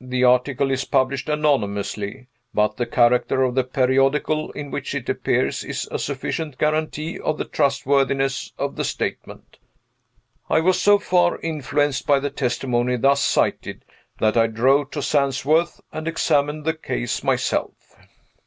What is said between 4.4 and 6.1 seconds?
in which it appears is a